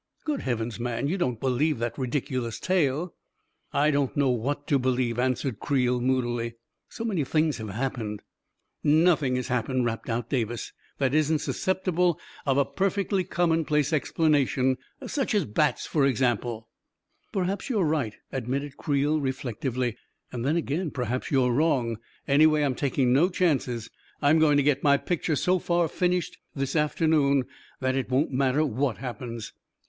[0.25, 3.13] 44 Good heavens, man, you don't believe that ridicu lous tale!"'"
[3.71, 6.55] I don't know what to believe," answered Creel, moodily."
[6.89, 8.23] So many things have happened..•"
[8.83, 13.93] 44 Nothing has happened," rapped out Davis, 44 that isn't susceptible of a perfectly commonplace
[13.93, 16.67] explanation— such as bats, for example!""
[17.31, 19.95] Perhaps you are right," admitted Creel reflec tively; 44
[20.31, 21.99] and then again perhaps you are wrong.
[22.27, 23.91] Anyway, I'm taking no chances.
[24.19, 27.45] I am going to get my picture so far finished this afternoon,
[27.81, 29.53] that it won't matter what happens."